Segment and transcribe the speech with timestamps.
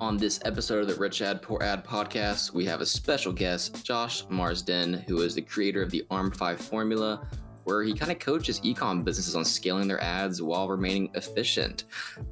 [0.00, 3.84] On this episode of the Rich Ad Poor Ad podcast, we have a special guest,
[3.84, 7.26] Josh Marsden, who is the creator of the ARM5 formula,
[7.64, 11.84] where he kind of coaches ecom businesses on scaling their ads while remaining efficient.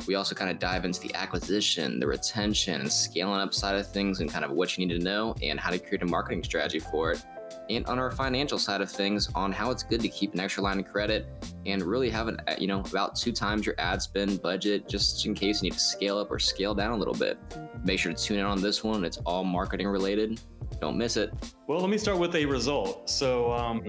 [0.06, 3.90] We also kind of dive into the acquisition, the retention, and scaling up side of
[3.90, 6.44] things, and kind of what you need to know and how to create a marketing
[6.44, 7.24] strategy for it
[7.68, 10.62] and on our financial side of things on how it's good to keep an extra
[10.62, 11.26] line of credit
[11.66, 15.34] and really have an you know about two times your ad spend budget just in
[15.34, 17.38] case you need to scale up or scale down a little bit.
[17.84, 19.04] Make sure to tune in on this one.
[19.04, 20.40] It's all marketing related.
[20.80, 21.32] Don't miss it.
[21.66, 23.10] Well let me start with a result.
[23.10, 23.82] So um,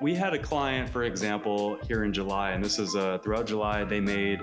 [0.00, 3.84] we had a client for example here in july and this is uh, throughout july
[3.84, 4.40] they made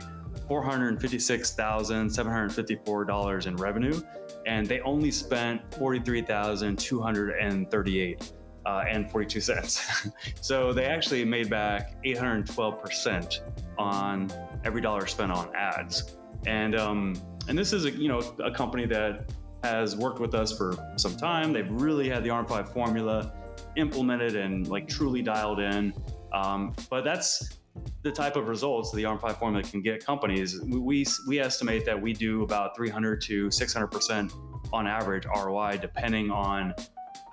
[0.50, 4.02] $456,754 in revenue
[4.46, 8.34] and they only spent 43,238
[8.66, 10.10] uh, and 42 cents.
[10.42, 13.40] so they actually made back 812%
[13.78, 14.32] on
[14.64, 16.16] every dollar spent on ads.
[16.46, 17.16] And um,
[17.48, 19.32] and this is a you know a company that
[19.64, 21.54] has worked with us for some time.
[21.54, 23.34] They've really had the ARM5 formula
[23.78, 25.94] implemented and like truly dialed in.
[26.34, 27.58] Um, but that's
[28.04, 30.60] the type of results the ARM5 formula can get companies.
[30.62, 34.34] We, we estimate that we do about 300 to 600%
[34.72, 36.74] on average ROI, depending on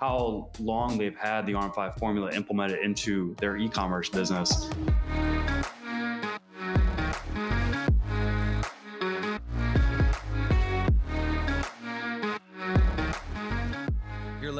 [0.01, 4.67] how long they've had the ARM5 formula implemented into their e-commerce business.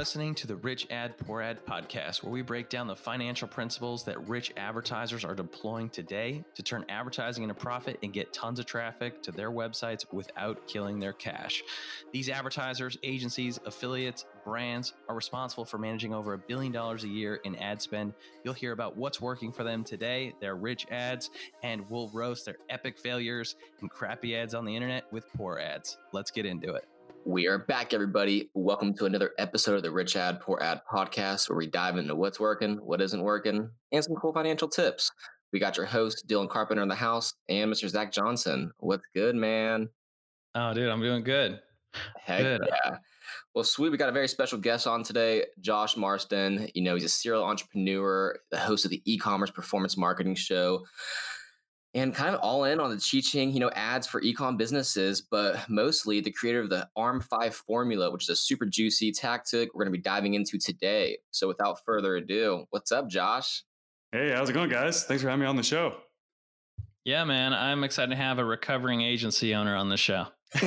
[0.02, 4.04] Listening to the Rich Ad Poor Ad podcast, where we break down the financial principles
[4.06, 8.66] that rich advertisers are deploying today to turn advertising into profit and get tons of
[8.66, 11.62] traffic to their websites without killing their cash.
[12.12, 17.36] These advertisers, agencies, affiliates, brands are responsible for managing over a billion dollars a year
[17.36, 18.14] in ad spend.
[18.44, 21.30] You'll hear about what's working for them today, their rich ads,
[21.62, 26.00] and we'll roast their epic failures and crappy ads on the internet with poor ads.
[26.12, 26.91] Let's get into it.
[27.26, 28.50] We are back, everybody.
[28.56, 32.16] Welcome to another episode of the Rich Ad Poor Ad podcast, where we dive into
[32.16, 35.12] what's working, what isn't working, and some cool financial tips.
[35.54, 37.88] We got your host, Dylan Carpenter, in the house, and Mr.
[37.88, 38.72] Zach Johnson.
[38.80, 39.90] What's good, man?
[40.56, 41.60] Oh, dude, I'm doing good.
[42.20, 42.62] Heck good.
[42.68, 42.98] yeah.
[43.54, 43.92] Well, sweet.
[43.92, 46.70] We got a very special guest on today, Josh Marsden.
[46.74, 50.86] You know, he's a serial entrepreneur, the host of the e commerce performance marketing show
[51.94, 55.70] and kind of all in on the teaching, you know, ads for ecom businesses, but
[55.70, 59.94] mostly the creator of the ARM5 formula, which is a super juicy tactic we're going
[59.94, 61.18] to be diving into today.
[61.32, 63.64] So without further ado, what's up, Josh?
[64.12, 65.04] Hey, how's it going, guys?
[65.04, 65.96] Thanks for having me on the show.
[67.04, 67.54] Yeah, man.
[67.54, 70.28] I'm excited to have a recovering agency owner on the show.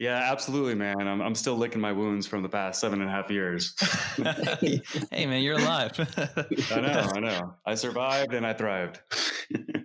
[0.00, 1.00] yeah, absolutely, man.
[1.00, 3.74] I'm, I'm still licking my wounds from the past seven and a half years.
[5.10, 5.92] hey, man, you're alive.
[6.70, 7.54] I know, I know.
[7.66, 9.00] I survived and I thrived.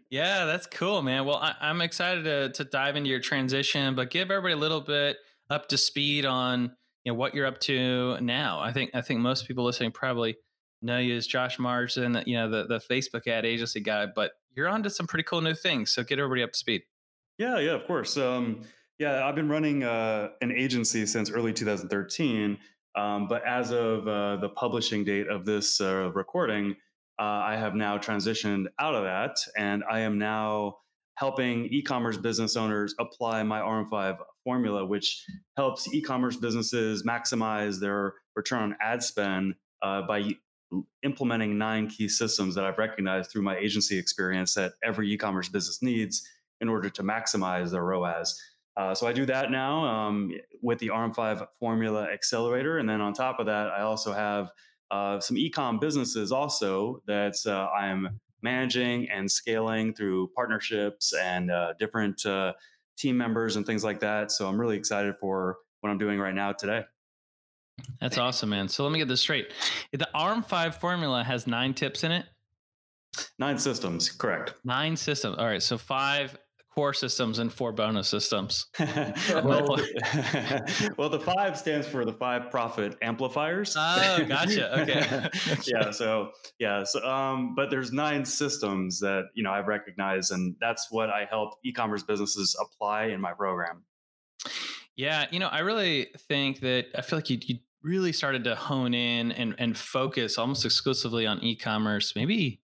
[0.10, 1.26] yeah, that's cool, man.
[1.26, 4.82] Well, I, am excited to, to dive into your transition, but give everybody a little
[4.82, 5.18] bit
[5.50, 6.72] up to speed on
[7.04, 8.60] you know what you're up to now.
[8.60, 10.36] I think I think most people listening probably
[10.82, 14.68] know you as Josh Marsden, you know the the Facebook ad agency guy, but you're
[14.68, 15.92] on to some pretty cool new things.
[15.92, 16.84] So get everybody up to speed.
[17.38, 18.18] Yeah, yeah, of course.
[18.18, 18.62] Um,
[19.00, 22.58] yeah, I've been running uh, an agency since early 2013.
[22.96, 26.76] Um, but as of uh, the publishing date of this uh, recording,
[27.20, 30.78] uh, I have now transitioned out of that, and I am now
[31.16, 35.24] helping e-commerce business owners apply my ARM5 formula, which
[35.58, 40.24] helps e-commerce businesses maximize their return on ad spend uh, by
[41.04, 45.82] implementing nine key systems that I've recognized through my agency experience that every e-commerce business
[45.82, 46.28] needs
[46.62, 48.42] in order to maximize their ROAS.
[48.76, 50.32] Uh, so I do that now um,
[50.62, 54.52] with the ARM5 Formula Accelerator, and then on top of that, I also have
[54.92, 61.74] uh, some ecom businesses also that uh, I'm managing and scaling through partnerships and uh,
[61.80, 62.54] different uh,
[62.98, 64.32] team members and things like that.
[64.32, 66.84] So I'm really excited for what I'm doing right now today.
[68.00, 68.70] That's awesome, man.
[68.70, 69.52] So let me get this straight.
[69.92, 72.26] The ARM5 formula has nine tips in it.
[73.40, 74.54] Nine systems, correct.
[74.64, 75.38] Nine systems.
[75.38, 75.62] All right.
[75.62, 76.38] So five
[76.78, 78.68] core systems and four bonus systems.
[78.80, 79.66] well,
[80.96, 83.76] well, the five stands for the five profit amplifiers.
[83.76, 84.82] Oh, gotcha.
[84.82, 85.28] Okay.
[85.74, 85.90] yeah.
[85.90, 86.84] So yeah.
[86.84, 91.26] So um, but there's nine systems that you know I've recognized, and that's what I
[91.28, 93.82] help e-commerce businesses apply in my program.
[94.96, 98.54] Yeah, you know, I really think that I feel like you, you really started to
[98.54, 102.62] hone in and and focus almost exclusively on e-commerce maybe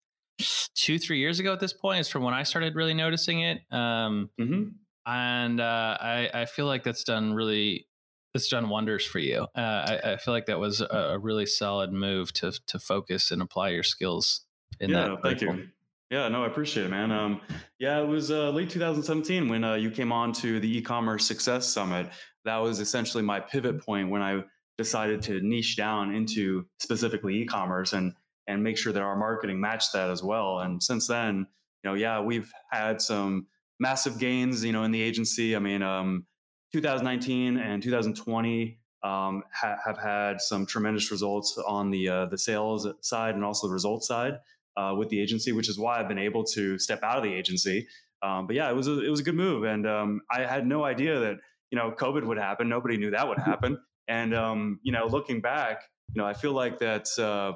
[0.75, 3.59] two three years ago at this point is from when I started really noticing it.
[3.71, 4.63] Um, mm-hmm.
[5.05, 7.87] And uh, I, I feel like that's done really
[8.33, 9.47] it's done wonders for you.
[9.55, 13.41] Uh, I, I, feel like that was a, really solid move to to focus and
[13.41, 14.45] apply your skills
[14.79, 15.21] in yeah, that.
[15.21, 15.67] Thank you.
[16.09, 17.09] Yeah, no, I appreciate it, man.
[17.11, 17.39] Um,
[17.79, 21.67] yeah, it was uh, late 2017 when uh, you came on to the e-commerce success
[21.67, 22.09] summit.
[22.43, 24.43] That was essentially my pivot point when I
[24.77, 28.13] decided to niche down into specifically e-commerce and
[28.47, 30.59] and make sure that our marketing matched that as well.
[30.59, 31.47] And since then,
[31.83, 33.47] you know, yeah, we've had some
[33.79, 35.55] massive gains, you know, in the agency.
[35.55, 36.25] I mean, um,
[36.73, 42.87] 2019 and 2020 um, ha- have had some tremendous results on the uh, the sales
[43.01, 44.39] side and also the results side
[44.77, 47.33] uh, with the agency, which is why I've been able to step out of the
[47.33, 47.87] agency.
[48.21, 50.67] Um, but yeah, it was a, it was a good move, and um, I had
[50.67, 51.37] no idea that
[51.71, 52.69] you know COVID would happen.
[52.69, 55.81] Nobody knew that would happen, and um, you know, looking back,
[56.13, 57.53] you know, I feel like that uh,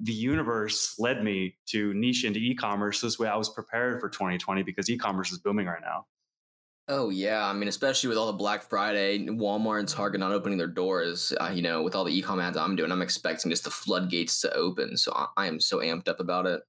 [0.00, 3.00] the universe led me to niche into e-commerce.
[3.00, 6.06] This way, I was prepared for 2020 because e-commerce is booming right now.
[6.90, 10.56] Oh yeah, I mean, especially with all the Black Friday, Walmart and Target not opening
[10.56, 11.34] their doors.
[11.38, 14.40] Uh, you know, with all the e-com ads I'm doing, I'm expecting just the floodgates
[14.40, 14.96] to open.
[14.96, 16.62] So I, I am so amped up about it.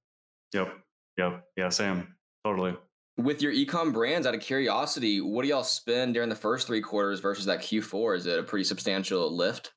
[0.52, 0.74] Yep.
[1.16, 1.44] Yep.
[1.56, 1.68] Yeah.
[1.70, 2.16] Sam.
[2.44, 2.76] Totally.
[3.16, 6.80] With your ecom brands, out of curiosity, what do y'all spend during the first three
[6.80, 8.16] quarters versus that Q4?
[8.16, 9.72] Is it a pretty substantial lift?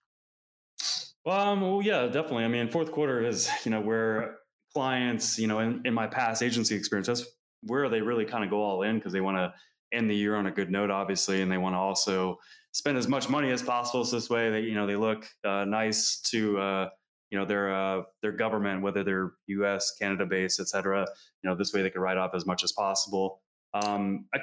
[1.25, 2.44] Um, well, yeah, definitely.
[2.44, 4.38] I mean, fourth quarter is you know where
[4.74, 7.25] clients, you know, in, in my past agency experience, that's
[7.62, 9.54] where they really kind of go all in because they want to
[9.96, 12.38] end the year on a good note, obviously, and they want to also
[12.74, 14.04] spend as much money as possible.
[14.04, 16.90] So this way, they you know they look uh, nice to uh,
[17.30, 21.06] you know their uh, their government, whether they're U.S., Canada based, et cetera.
[21.42, 23.42] You know, this way they could write off as much as possible.
[23.74, 24.40] Um, I,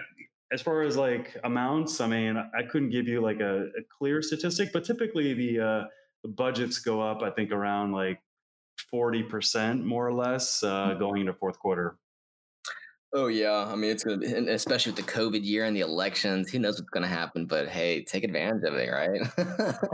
[0.53, 4.21] as far as like amounts, I mean, I couldn't give you like a, a clear
[4.23, 5.85] statistic, but typically the, uh,
[6.23, 7.23] the budgets go up.
[7.23, 8.21] I think around like
[8.91, 10.99] forty percent, more or less, uh, mm-hmm.
[10.99, 11.97] going into fourth quarter.
[13.13, 16.51] Oh yeah, I mean it's gonna be, especially with the COVID year and the elections.
[16.51, 17.47] Who knows what's gonna happen?
[17.47, 19.21] But hey, take advantage of it, right?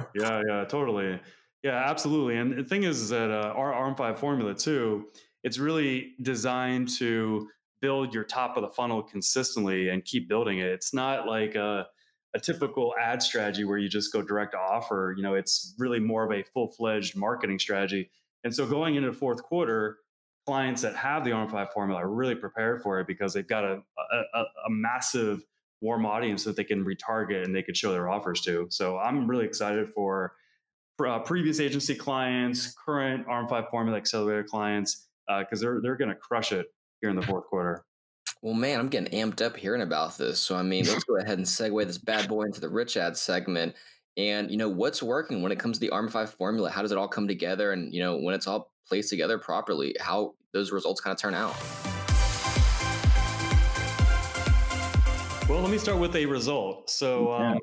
[0.15, 1.19] yeah, yeah, totally.
[1.63, 2.37] Yeah, absolutely.
[2.37, 5.07] And the thing is that uh, our ARM5 formula too,
[5.43, 7.49] it's really designed to
[7.81, 10.67] build your top of the funnel consistently and keep building it.
[10.67, 11.87] It's not like a,
[12.35, 15.15] a typical ad strategy where you just go direct to offer.
[15.17, 18.11] You know, it's really more of a full fledged marketing strategy.
[18.45, 19.99] And so going into the fourth quarter,
[20.47, 23.83] clients that have the ARM5 formula are really prepared for it because they've got a,
[24.35, 25.45] a, a massive
[25.81, 28.67] warm audience that they can retarget and they can show their offers to.
[28.71, 30.35] So I'm really excited for
[31.05, 36.15] uh, previous agency clients, current ARM5 formula accelerator clients, because uh, they're they're going to
[36.17, 36.67] crush it
[37.01, 37.86] here in the fourth quarter.
[38.47, 40.39] Well, man, I'm getting amped up hearing about this.
[40.39, 43.17] So, I mean, let's go ahead and segue this bad boy into the rich ad
[43.17, 43.75] segment.
[44.17, 46.71] And, you know, what's working when it comes to the ARM5 formula?
[46.71, 47.73] How does it all come together?
[47.73, 51.35] And, you know, when it's all placed together properly, how those results kind of turn
[51.35, 51.57] out?
[55.49, 56.89] Well, let me start with a result.
[56.89, 57.59] So, um,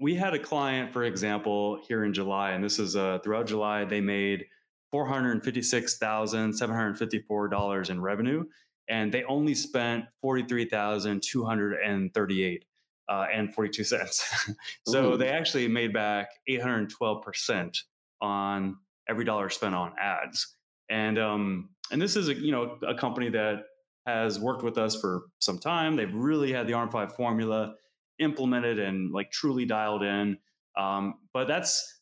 [0.00, 3.84] we had a client, for example, here in July, and this is uh, throughout July,
[3.84, 4.46] they made
[4.94, 8.44] $456,754 in revenue,
[8.88, 12.64] and they only spent 43,238
[13.08, 14.50] uh, and 42 cents.
[14.86, 15.16] so Ooh.
[15.16, 17.78] they actually made back 812%
[18.20, 18.76] on
[19.08, 20.54] every dollar spent on ads.
[20.88, 23.64] And um, and this is a you know a company that
[24.06, 25.96] has worked with us for some time.
[25.96, 27.74] They've really had the ARM5 formula
[28.18, 30.38] implemented and like truly dialed in.
[30.76, 31.95] Um, but that's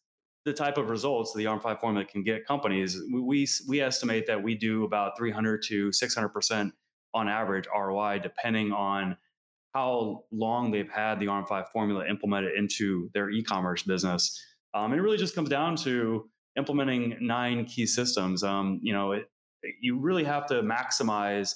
[0.45, 3.01] the type of results the ARM5 formula can get companies.
[3.13, 6.73] We, we, estimate that we do about 300 to 600%
[7.15, 9.17] on average ROI, depending on
[9.73, 14.41] how long they've had the ARM5 formula implemented into their e-commerce business.
[14.75, 18.43] Um, and it really just comes down to implementing nine key systems.
[18.43, 19.29] Um, you know, it,
[19.81, 21.55] you really have to maximize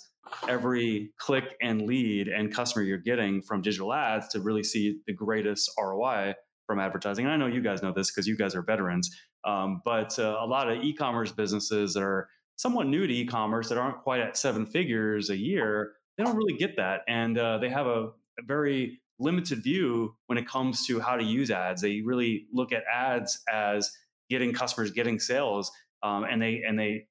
[0.48, 5.12] every click and lead and customer you're getting from digital ads to really see the
[5.12, 6.34] greatest ROI
[6.68, 7.24] from advertising.
[7.24, 9.10] And I know you guys know this because you guys are veterans,
[9.44, 13.78] um, but uh, a lot of e-commerce businesses that are somewhat new to e-commerce that
[13.78, 17.70] aren't quite at seven figures a year, they don't really get that, and uh, they
[17.70, 21.80] have a, a very limited view when it comes to how to use ads.
[21.80, 23.90] They really look at ads as
[24.28, 25.72] getting customers, getting sales,
[26.02, 27.06] um, and they and they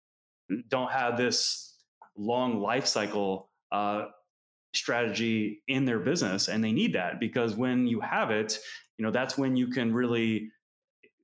[0.69, 1.75] don't have this
[2.15, 4.05] long life cycle uh,
[4.73, 8.59] strategy in their business and they need that because when you have it
[8.97, 10.49] you know that's when you can really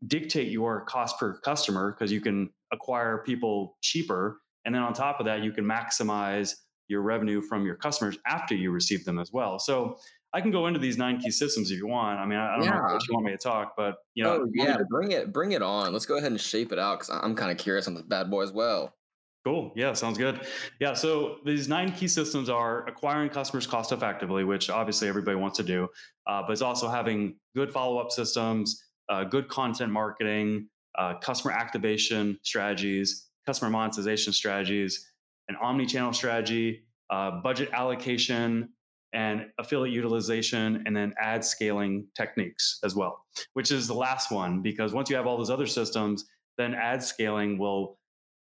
[0.08, 5.20] dictate your cost per customer because you can acquire people cheaper and then on top
[5.20, 6.54] of that you can maximize
[6.88, 9.98] your revenue from your customers after you receive them as well so
[10.34, 12.20] I can go into these nine key systems if you want.
[12.20, 12.72] I mean, I, don't yeah.
[12.72, 15.52] know what you want me to talk, but you know, oh, yeah, bring it, bring
[15.52, 15.94] it on.
[15.94, 18.32] Let's go ahead and shape it out because I'm kind of curious on this bad
[18.32, 18.96] boy as well.
[19.46, 19.74] Cool.
[19.76, 20.48] Yeah, sounds good.
[20.80, 25.58] Yeah, so these nine key systems are acquiring customers cost effectively, which obviously everybody wants
[25.58, 25.90] to do,
[26.28, 31.52] uh, but it's also having good follow up systems, uh, good content marketing, uh, customer
[31.52, 35.12] activation strategies, customer monetization strategies,
[35.50, 38.70] an omni channel strategy, uh, budget allocation,
[39.12, 44.62] and affiliate utilization, and then ad scaling techniques as well, which is the last one
[44.62, 46.26] because once you have all those other systems,
[46.58, 48.00] then ad scaling will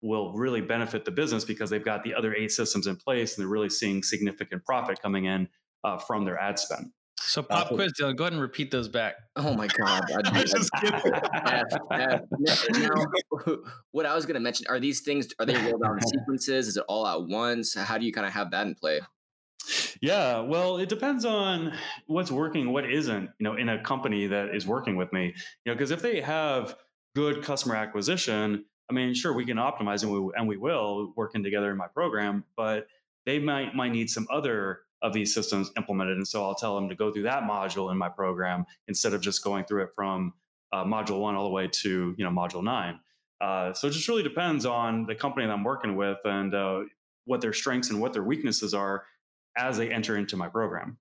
[0.03, 3.41] will really benefit the business because they've got the other eight systems in place and
[3.41, 5.48] they're really seeing significant profit coming in
[5.83, 6.91] uh, from their ad spend.
[7.25, 9.15] So pop uh, quiz, Dylan, go ahead and repeat those back.
[9.38, 10.03] Oh my god!
[10.25, 10.69] I, just
[12.72, 12.89] now,
[13.91, 15.27] what I was going to mention are these things?
[15.39, 16.67] Are they rolled out in sequences?
[16.67, 17.75] Is it all at once?
[17.75, 19.00] How do you kind of have that in play?
[20.01, 21.72] Yeah, well, it depends on
[22.07, 23.29] what's working, what isn't.
[23.39, 26.19] You know, in a company that is working with me, you know, because if they
[26.19, 26.75] have
[27.15, 31.44] good customer acquisition, I mean, sure, we can optimize and we, and we will working
[31.44, 32.88] together in my program, but
[33.25, 36.18] they might might need some other of these systems implemented.
[36.18, 39.22] And so I'll tell them to go through that module in my program instead of
[39.22, 40.34] just going through it from
[40.72, 43.00] uh, module one all the way to you know module nine.
[43.42, 46.82] Uh, so it just really depends on the company that I'm working with and uh,
[47.25, 49.04] what their strengths and what their weaknesses are
[49.58, 50.98] as they enter into my program.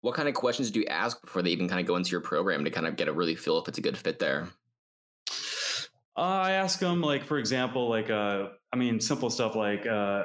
[0.00, 2.20] What kind of questions do you ask before they even kind of go into your
[2.20, 4.48] program to kind of get a really feel if it's a good fit there?
[6.16, 10.24] Uh, I ask them, like, for example, like, uh, I mean, simple stuff like, uh,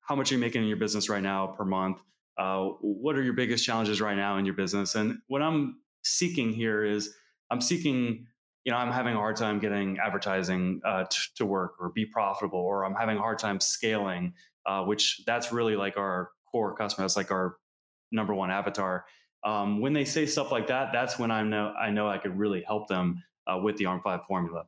[0.00, 1.98] how much are you making in your business right now per month?
[2.38, 4.94] Uh, what are your biggest challenges right now in your business?
[4.94, 7.12] And what I'm seeking here is,
[7.50, 8.26] I'm seeking,
[8.64, 12.06] you know, I'm having a hard time getting advertising uh, t- to work or be
[12.06, 14.34] profitable, or I'm having a hard time scaling,
[14.66, 17.04] uh, which that's really like our core customer.
[17.04, 17.56] That's like our
[18.12, 19.04] number one avatar.
[19.44, 22.38] Um, when they say stuff like that, that's when I know I know I could
[22.38, 24.64] really help them uh, with the ARM5 formula.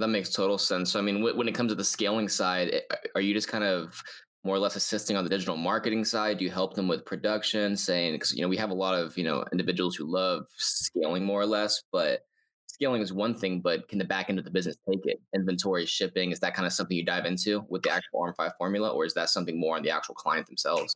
[0.00, 0.90] That makes total sense.
[0.90, 3.64] So, I mean, when it comes to the scaling side, eh, are you just kind
[3.64, 4.02] of
[4.44, 6.38] more or less assisting on the digital marketing side?
[6.38, 9.16] Do you help them with production, saying because you know we have a lot of
[9.18, 12.20] you know individuals who love scaling more or less, but
[12.66, 15.20] scaling is one thing, but can the back end of the business take it?
[15.34, 18.88] Inventory, shipping, is that kind of something you dive into with the actual ARM5 formula,
[18.90, 20.94] or is that something more on the actual client themselves?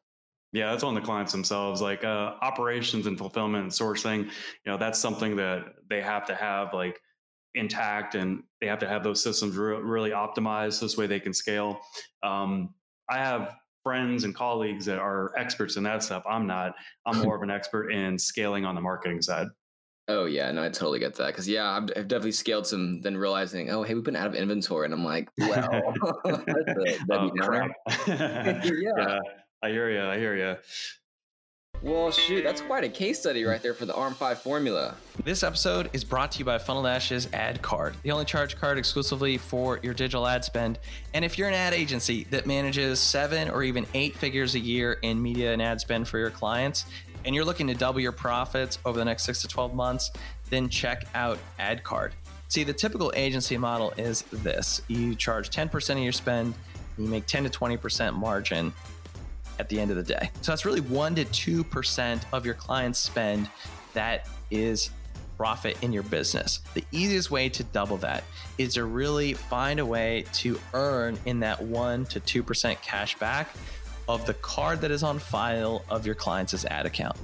[0.52, 1.82] Yeah, that's on the clients themselves.
[1.82, 4.30] Like uh, operations and fulfillment and sourcing, you
[4.66, 7.00] know, that's something that they have to have like
[7.54, 11.20] intact and they have to have those systems re- really optimized so this way they
[11.20, 11.80] can scale.
[12.22, 12.74] Um,
[13.08, 16.24] I have friends and colleagues that are experts in that stuff.
[16.28, 16.74] I'm not.
[17.06, 19.48] I'm more of an expert in scaling on the marketing side.
[20.06, 21.28] Oh yeah, no, I totally get that.
[21.28, 23.00] Because yeah, I've, I've, definitely scaled some.
[23.00, 25.82] Then realizing, oh hey, we've been out of inventory, and I'm like, well,
[26.24, 27.30] that's a, oh,
[28.06, 28.60] yeah.
[28.64, 29.18] yeah,
[29.62, 30.02] I hear you.
[30.02, 30.56] I hear you.
[31.84, 34.94] Well, shoot, that's quite a case study right there for the ARM5 formula.
[35.22, 38.78] This episode is brought to you by Funnel Dash's ad card, the only charge card
[38.78, 40.78] exclusively for your digital ad spend.
[41.12, 44.94] And if you're an ad agency that manages seven or even eight figures a year
[45.02, 46.86] in media and ad spend for your clients,
[47.26, 50.10] and you're looking to double your profits over the next six to 12 months,
[50.48, 52.14] then check out ad card.
[52.48, 56.54] See, the typical agency model is this you charge 10% of your spend,
[56.96, 58.72] you make 10 to 20% margin
[59.58, 60.30] at the end of the day.
[60.40, 63.48] So that's really 1 to 2% of your client's spend
[63.94, 64.90] that is
[65.36, 66.60] profit in your business.
[66.74, 68.24] The easiest way to double that
[68.58, 73.48] is to really find a way to earn in that 1 to 2% cash back
[74.06, 77.16] of the card that is on file of your client's ad account.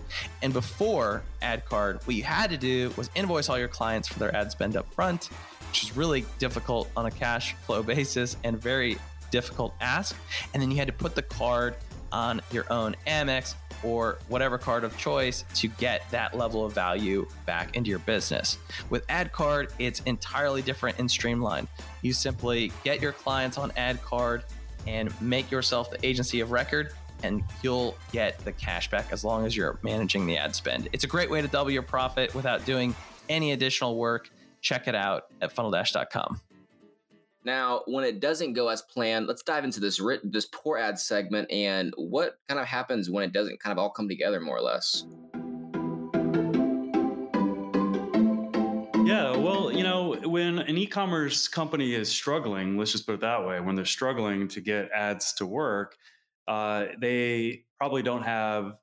[0.42, 4.18] And before ad card, what you had to do was invoice all your clients for
[4.18, 5.26] their ad spend up front,
[5.68, 8.96] which is really difficult on a cash flow basis and very
[9.30, 10.16] difficult ask.
[10.52, 11.76] And then you had to put the card
[12.12, 17.26] on your own Amex or whatever card of choice to get that level of value
[17.46, 18.58] back into your business.
[18.90, 21.68] With AdCard, it's entirely different and streamlined.
[22.02, 24.42] You simply get your clients on AdCard
[24.86, 29.44] and make yourself the agency of record and you'll get the cash back as long
[29.44, 30.88] as you're managing the ad spend.
[30.92, 32.94] It's a great way to double your profit without doing
[33.28, 34.30] any additional work.
[34.60, 36.40] Check it out at funneldash.com.
[37.44, 41.50] Now, when it doesn't go as planned, let's dive into this this poor ad segment
[41.50, 44.62] and what kind of happens when it doesn't kind of all come together more or
[44.62, 45.06] less.
[49.06, 53.47] Yeah, well, you know, when an e-commerce company is struggling, let's just put it that
[53.47, 55.97] way, when they're struggling to get ads to work,
[56.47, 58.76] uh, they probably don't have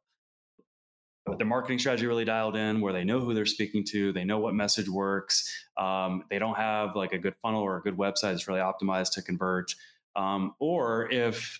[1.37, 4.39] their marketing strategy really dialed in where they know who they're speaking to they know
[4.39, 8.31] what message works um, they don't have like a good funnel or a good website
[8.31, 9.73] that's really optimized to convert
[10.15, 11.59] um, or if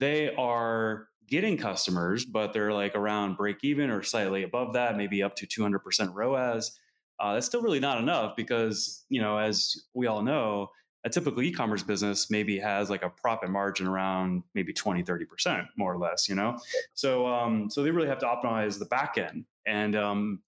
[0.00, 5.22] they are getting customers but they're like around break even or slightly above that maybe
[5.22, 6.78] up to 200% roas
[7.18, 10.70] uh, that's still really not enough because you know as we all know
[11.04, 15.92] a typical e-commerce business maybe has like a profit margin around maybe 20 30% more
[15.92, 16.58] or less you know
[16.94, 20.40] so um, so they really have to optimize the back end and um,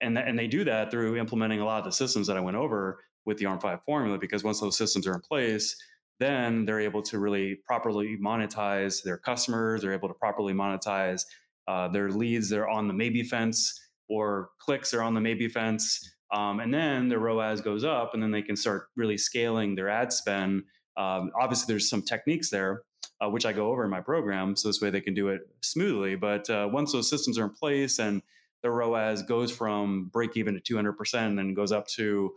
[0.00, 2.40] and th- and they do that through implementing a lot of the systems that i
[2.40, 5.76] went over with the arm5 formula because once those systems are in place
[6.18, 9.82] then they're able to really properly monetize their customers.
[9.82, 11.24] They're able to properly monetize
[11.68, 12.48] uh, their leads.
[12.48, 16.15] They're on the maybe fence or clicks are on the maybe fence.
[16.32, 19.88] Um, and then their ROAS goes up, and then they can start really scaling their
[19.88, 20.64] ad spend.
[20.96, 22.82] Um, obviously, there's some techniques there,
[23.20, 25.42] uh, which I go over in my program, so this way they can do it
[25.62, 26.16] smoothly.
[26.16, 28.22] But uh, once those systems are in place and
[28.62, 32.32] the ROAS goes from break even to 200% and then goes up to,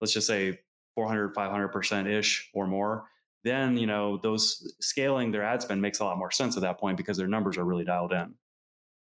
[0.00, 0.60] let's just say
[0.94, 3.06] 400, 500% ish or more,
[3.42, 6.78] then, you know, those scaling their ad spend makes a lot more sense at that
[6.78, 8.34] point because their numbers are really dialed in.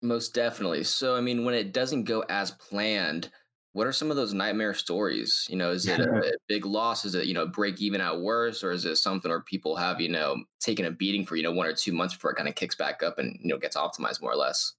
[0.00, 0.82] Most definitely.
[0.82, 3.30] So, I mean, when it doesn't go as planned,
[3.72, 5.46] what are some of those nightmare stories?
[5.48, 7.04] You know, is it a, a big loss?
[7.04, 8.62] Is it, you know, break even at worst?
[8.62, 11.52] Or is it something where people have, you know, taken a beating for, you know,
[11.52, 13.76] one or two months before it kind of kicks back up and, you know, gets
[13.76, 14.74] optimized more or less?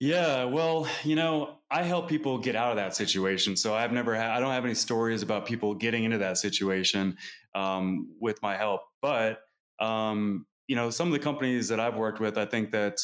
[0.00, 3.56] Yeah, well, you know, I help people get out of that situation.
[3.56, 7.16] So I've never had, I don't have any stories about people getting into that situation
[7.54, 8.82] um, with my help.
[9.00, 9.38] But,
[9.78, 12.98] um, you know, some of the companies that I've worked with, I think that,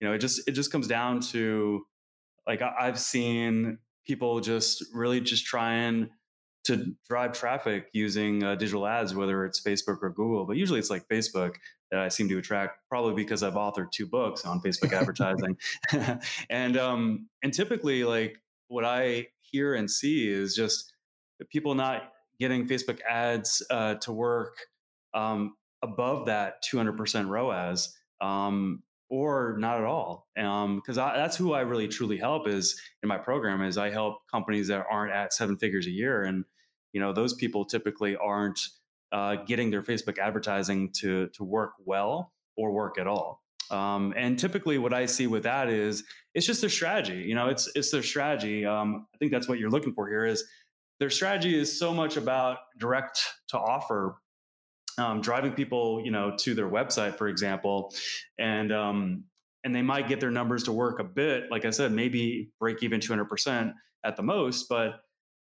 [0.00, 1.84] you know, it just, it just comes down to
[2.50, 6.10] like, I've seen people just really just trying
[6.64, 10.90] to drive traffic using uh, digital ads, whether it's Facebook or Google, but usually it's
[10.90, 11.54] like Facebook
[11.90, 15.56] that I seem to attract, probably because I've authored two books on Facebook advertising,
[16.50, 18.36] and um, and typically like
[18.68, 20.92] what I hear and see is just
[21.50, 24.56] people not getting Facebook ads uh, to work
[25.14, 27.96] um, above that 200% ROAS.
[28.20, 33.08] Um, or not at all because um, that's who i really truly help is in
[33.08, 36.44] my program is i help companies that aren't at seven figures a year and
[36.92, 38.60] you know those people typically aren't
[39.12, 44.38] uh, getting their facebook advertising to to work well or work at all um, and
[44.38, 47.90] typically what i see with that is it's just their strategy you know it's it's
[47.90, 50.44] their strategy um, i think that's what you're looking for here is
[51.00, 54.16] their strategy is so much about direct to offer
[54.98, 57.92] um, driving people, you know, to their website, for example,
[58.38, 59.24] and um,
[59.64, 61.50] and they might get their numbers to work a bit.
[61.50, 65.02] Like I said, maybe break even 200% at the most, but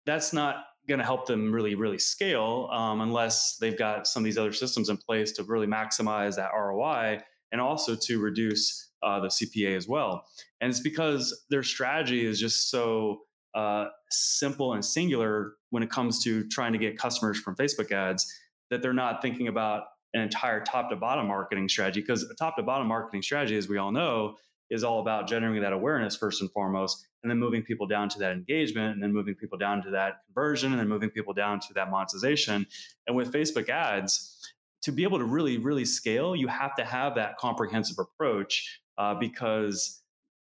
[0.06, 0.56] that's not
[0.88, 4.52] going to help them really, really scale um, unless they've got some of these other
[4.52, 7.20] systems in place to really maximize that ROI
[7.52, 10.24] and also to reduce uh, the CPA as well.
[10.60, 13.20] And it's because their strategy is just so
[13.54, 18.32] uh, simple and singular when it comes to trying to get customers from Facebook ads
[18.74, 19.84] that they're not thinking about
[20.14, 23.68] an entire top to bottom marketing strategy because a top to bottom marketing strategy, as
[23.68, 24.34] we all know,
[24.68, 28.18] is all about generating that awareness first and foremost, and then moving people down to
[28.18, 31.60] that engagement, and then moving people down to that conversion, and then moving people down
[31.60, 32.66] to that monetization.
[33.06, 37.14] And with Facebook ads, to be able to really, really scale, you have to have
[37.14, 40.02] that comprehensive approach uh, because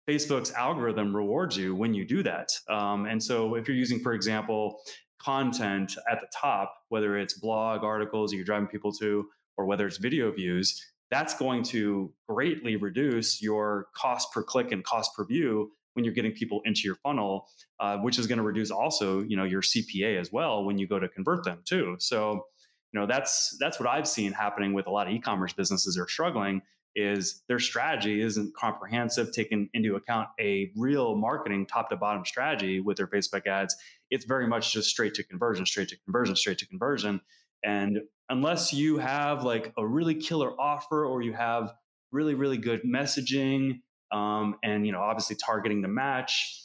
[0.08, 2.52] Facebook's algorithm rewards you when you do that.
[2.68, 4.80] Um, and so, if you're using, for example,
[5.24, 9.96] content at the top, whether it's blog articles you're driving people to, or whether it's
[9.96, 15.70] video views, that's going to greatly reduce your cost per click and cost per view
[15.94, 17.46] when you're getting people into your funnel,
[17.80, 20.86] uh, which is going to reduce also, you know, your CPA as well when you
[20.86, 21.96] go to convert them too.
[22.00, 22.46] So,
[22.92, 26.08] you know, that's that's what I've seen happening with a lot of e-commerce businesses are
[26.08, 26.62] struggling
[26.96, 32.80] is their strategy isn't comprehensive, taking into account a real marketing top to bottom strategy
[32.80, 33.76] with their Facebook ads.
[34.10, 37.20] It's very much just straight to conversion, straight to conversion, straight to conversion.
[37.64, 41.72] And unless you have like a really killer offer or you have
[42.12, 43.80] really, really good messaging
[44.12, 46.60] um, and, you know, obviously targeting the match,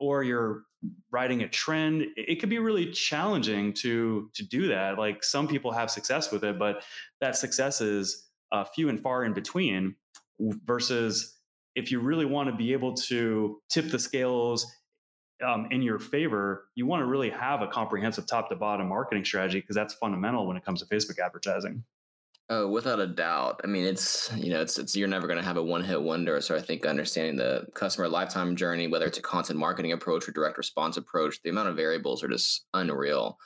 [0.00, 0.62] or you're
[1.10, 4.98] writing a trend, it, it could be really challenging to to do that.
[4.98, 6.84] Like some people have success with it, but
[7.20, 9.94] that success is uh, few and far in between
[10.40, 11.36] versus
[11.74, 14.66] if you really want to be able to tip the scales
[15.46, 19.24] um, in your favor, you want to really have a comprehensive top to bottom marketing
[19.24, 21.84] strategy because that's fundamental when it comes to Facebook advertising.
[22.50, 23.60] Oh, without a doubt.
[23.62, 26.00] I mean, it's you know, it's it's you're never going to have a one hit
[26.00, 26.40] wonder.
[26.40, 30.32] So I think understanding the customer lifetime journey, whether it's a content marketing approach or
[30.32, 33.38] direct response approach, the amount of variables are just unreal.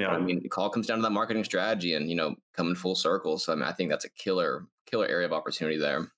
[0.00, 0.08] Yeah.
[0.08, 2.94] I mean, it all comes down to that marketing strategy and, you know, coming full
[2.94, 3.36] circle.
[3.36, 6.10] So I mean, I think that's a killer, killer area of opportunity there.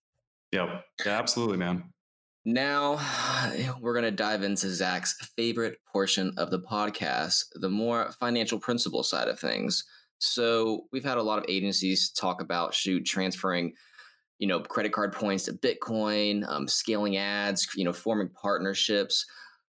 [0.52, 0.82] Yeah.
[1.04, 1.82] Yeah, absolutely, man.
[2.44, 3.00] Now
[3.80, 9.02] we're going to dive into Zach's favorite portion of the podcast, the more financial principle
[9.02, 9.82] side of things.
[10.18, 13.72] So we've had a lot of agencies talk about shoot transferring,
[14.38, 19.26] you know, credit card points to Bitcoin, um, scaling ads, you know, forming partnerships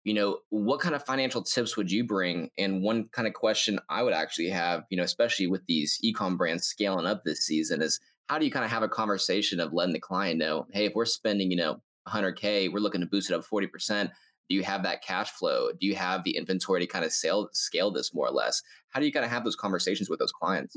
[0.06, 2.52] you know, what kind of financial tips would you bring?
[2.60, 6.38] And one kind of question I would actually have, you know, especially with these ecom
[6.38, 9.74] brands scaling up this season is how do you kind of have a conversation of
[9.74, 13.32] letting the client know, hey, if we're spending, you know, 100K, we're looking to boost
[13.32, 14.12] it up 40%.
[14.48, 15.70] Do you have that cash flow?
[15.72, 18.62] Do you have the inventory to kind of scale scale this more or less?
[18.90, 20.76] How do you kind of have those conversations with those clients?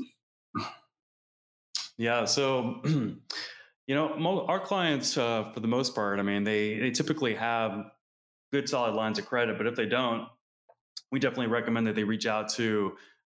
[1.97, 6.89] Yeah, so you know, our clients, uh, for the most part, I mean, they they
[6.89, 7.91] typically have
[8.51, 10.27] good solid lines of credit, but if they don't,
[11.11, 12.63] we definitely recommend that they reach out to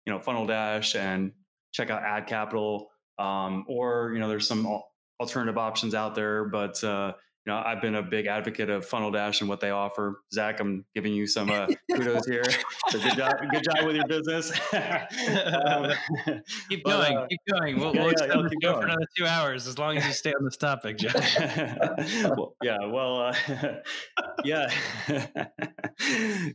[0.06, 1.32] you know Funnel Dash and
[1.74, 4.82] check out Ad Capital, um, or you know, there's some
[5.20, 7.14] alternative options out there, but uh,
[7.46, 10.22] you know, I've been a big advocate of Funnel Dash and what they offer.
[10.32, 12.44] Zach, I'm giving you some uh, kudos here.
[12.88, 14.52] So good job, good job with your business.
[14.74, 15.92] um,
[16.70, 17.80] keep but, going, uh, keep going.
[17.80, 20.14] We'll, yeah, we'll yeah, yeah, keep going for another two hours as long as you
[20.14, 21.14] stay on this topic, Jeff.
[22.38, 23.36] well, yeah, well, uh,
[24.46, 24.74] yeah,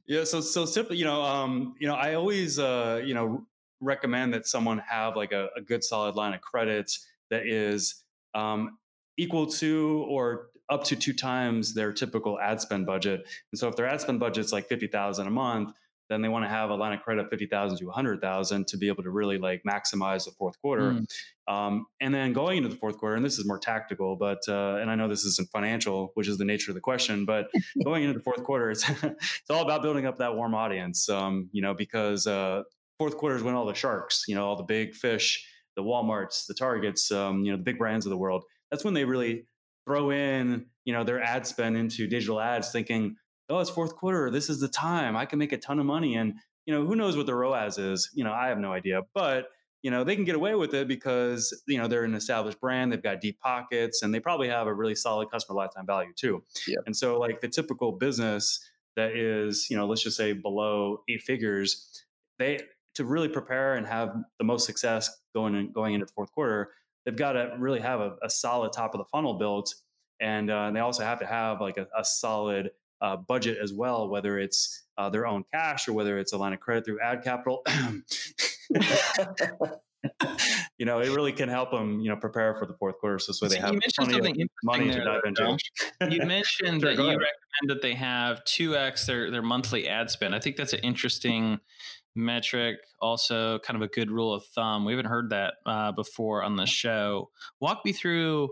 [0.07, 0.24] yeah.
[0.24, 3.46] So, so simply, you know, um, you know, I always, uh, you know,
[3.81, 8.03] recommend that someone have like a, a good solid line of credits that is
[8.35, 8.79] um,
[9.18, 13.26] equal to or up to two times their typical ad spend budget.
[13.52, 15.74] And so if their ad spend budget is like 50,000 a month,
[16.09, 18.88] then they want to have a line of credit of 50,000 to 100,000 to be
[18.88, 20.92] able to really like maximize the fourth quarter.
[20.92, 21.07] Mm.
[21.46, 24.76] Um, and then going into the fourth quarter, and this is more tactical, but, uh,
[24.81, 27.48] and I know this isn't financial, which is the nature of the question, but
[27.85, 31.48] going into the fourth quarter, it's, it's all about building up that warm audience, um,
[31.52, 32.62] you know, because uh,
[32.98, 36.46] fourth quarter is when all the sharks, you know, all the big fish, the Walmarts,
[36.46, 39.46] the Targets, um, you know, the big brands of the world, that's when they really
[39.88, 43.16] throw in you know their ad spend into digital ads thinking
[43.48, 46.14] oh it's fourth quarter this is the time i can make a ton of money
[46.14, 46.35] and
[46.66, 49.46] you know who knows what the roas is you know i have no idea but
[49.81, 52.92] you know they can get away with it because you know they're an established brand
[52.92, 56.44] they've got deep pockets and they probably have a really solid customer lifetime value too
[56.66, 56.77] yeah.
[56.85, 58.61] and so like the typical business
[58.94, 62.05] that is you know let's just say below eight figures
[62.38, 62.61] they
[62.94, 66.72] to really prepare and have the most success going in, going into the fourth quarter
[67.09, 69.75] they've got to really have a, a solid top of the funnel built,
[70.21, 74.11] and uh, they also have to have like a, a solid uh, budget as well,
[74.11, 77.25] whether it's uh, their own cash or whether it's a line of credit through ad
[77.25, 77.64] capital.
[80.79, 83.18] you know, it really can help them, you know, prepare for the fourth quarter.
[83.18, 85.57] So, so they have plenty of money to dive into.
[86.11, 87.21] you mentioned sure, that you ahead.
[87.21, 90.35] recommend that they have 2x their, their monthly ad spend.
[90.35, 91.61] I think that's an interesting
[92.14, 94.85] metric, also kind of a good rule of thumb.
[94.85, 97.31] We haven't heard that uh, before on the show.
[97.61, 98.51] Walk me through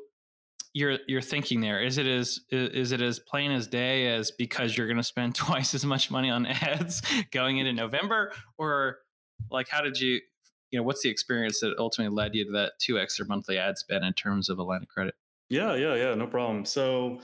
[0.72, 1.82] your your thinking there.
[1.82, 5.34] Is it as is it as plain as day as because you're going to spend
[5.34, 8.98] twice as much money on ads going into November, or
[9.50, 10.20] like how did you
[10.70, 13.78] you know what's the experience that ultimately led you to that two extra monthly ad
[13.78, 15.14] spend in terms of a line of credit?
[15.48, 16.64] Yeah, yeah, yeah, no problem.
[16.64, 17.20] So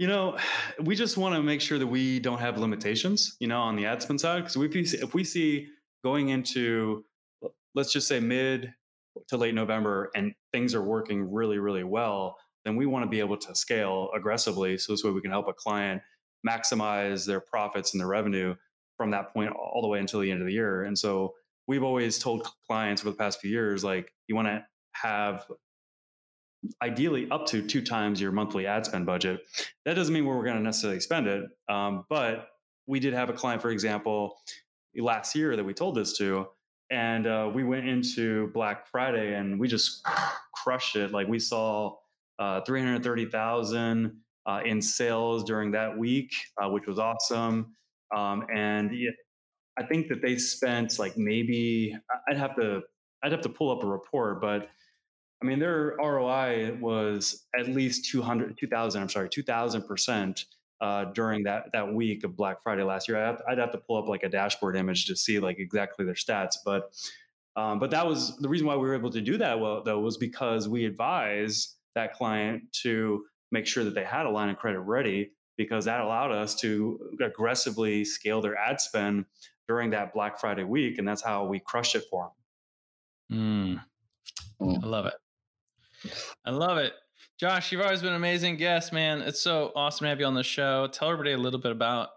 [0.00, 0.38] you know,
[0.80, 3.86] we just want to make sure that we don't have limitations, you know, on the
[3.86, 4.44] ad spend side.
[4.52, 5.68] Because if we see
[6.02, 7.04] going into,
[7.76, 8.72] let's just say mid
[9.28, 13.20] to late November, and things are working really, really well, then we want to be
[13.20, 14.78] able to scale aggressively.
[14.78, 16.00] So this way we can help a client
[16.48, 18.54] maximize their profits and their revenue
[18.96, 20.84] from that point all the way until the end of the year.
[20.84, 21.34] And so
[21.66, 25.44] we've always told clients over the past few years, like, you want to have
[26.82, 29.40] ideally up to two times your monthly ad spend budget.
[29.84, 32.48] That doesn't mean we're going to necessarily spend it, um, but
[32.86, 34.36] we did have a client, for example,
[34.96, 36.46] last year that we told this to,
[36.90, 40.04] and uh, we went into Black Friday and we just
[40.54, 41.12] crushed it.
[41.12, 41.94] Like we saw
[42.38, 47.76] uh, three hundred thirty thousand uh, in sales during that week, uh, which was awesome.
[48.14, 48.90] Um, and
[49.78, 51.96] I think that they spent like maybe
[52.28, 52.80] I'd have to
[53.22, 54.68] I'd have to pull up a report, but
[55.42, 60.44] I mean, their ROI was at least 200, 2000, I'm sorry, 2000%
[60.80, 63.18] uh, during that, that week of Black Friday last year.
[63.18, 65.58] I'd have, to, I'd have, to, pull up like a dashboard image to see like
[65.58, 66.56] exactly their stats.
[66.64, 66.92] But,
[67.56, 70.00] um, but that was the reason why we were able to do that well, though,
[70.00, 74.58] was because we advised that client to make sure that they had a line of
[74.58, 79.24] credit ready because that allowed us to aggressively scale their ad spend
[79.68, 80.98] during that Black Friday week.
[80.98, 82.30] And that's how we crushed it for
[83.30, 83.80] them.
[84.60, 84.82] Mm.
[84.82, 85.14] I love it.
[86.44, 86.92] I love it.
[87.38, 89.22] Josh, you've always been an amazing guest, man.
[89.22, 90.88] It's so awesome to have you on the show.
[90.88, 92.10] Tell everybody a little bit about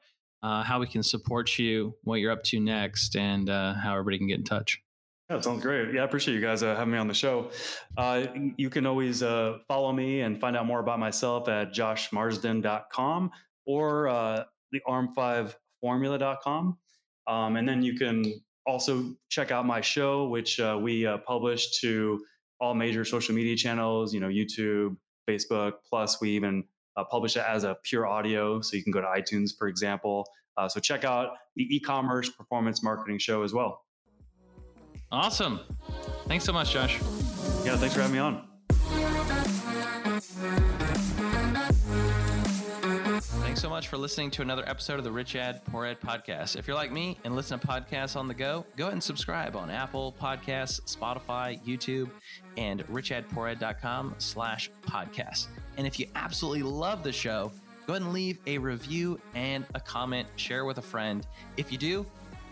[0.43, 4.17] uh, how we can support you, what you're up to next, and uh, how everybody
[4.17, 4.81] can get in touch.
[5.29, 5.93] Yeah, sounds great.
[5.93, 7.49] Yeah, I appreciate you guys uh, having me on the show.
[7.97, 8.25] Uh,
[8.57, 13.31] you can always uh, follow me and find out more about myself at joshmarsden.com
[13.65, 14.43] or uh,
[14.73, 16.77] the arm5formula.com.
[17.25, 18.25] Um, and then you can
[18.65, 22.19] also check out my show, which we publish to
[22.63, 24.95] all major social media channels, you know, YouTube,
[25.29, 25.73] Facebook.
[25.87, 26.63] Plus, we even
[26.95, 30.25] uh, publish it as a pure audio, so you can go to iTunes, for example.
[30.55, 33.83] Uh, so check out the e-commerce performance marketing show as well.
[35.11, 35.59] Awesome!
[36.27, 36.99] Thanks so much, Josh.
[37.65, 38.47] Yeah, thanks for having me on.
[43.41, 46.55] Thanks so much for listening to another episode of the Rich Ad Poor Ad podcast.
[46.55, 49.55] If you're like me and listen to podcasts on the go, go ahead and subscribe
[49.55, 52.09] on Apple Podcasts, Spotify, YouTube,
[52.57, 55.47] and richadpoorad.com slash podcast.
[55.77, 57.51] And if you absolutely love the show,
[57.85, 61.27] go ahead and leave a review and a comment, share with a friend.
[61.57, 62.05] If you do,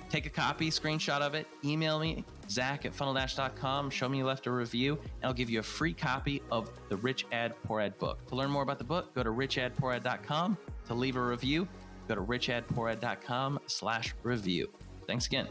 [0.09, 4.45] take a copy, screenshot of it, email me, zach at funneldash.com, show me you left
[4.45, 7.97] a review, and I'll give you a free copy of the Rich Ad Poor Ad
[7.97, 8.27] book.
[8.27, 10.57] To learn more about the book, go to richadpoorad.com.
[10.91, 11.69] To leave a review,
[12.09, 14.69] go to richadpoorad.com slash review.
[15.07, 15.47] Thanks again.